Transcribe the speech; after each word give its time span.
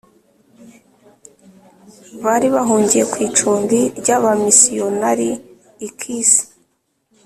Bari 2.23 2.47
bahungiye 2.55 3.03
ku 3.11 3.17
icumbi 3.27 3.79
ry 3.99 4.09
abamisiyonari 4.17 5.29
i 5.87 5.89
kissy 5.99 6.43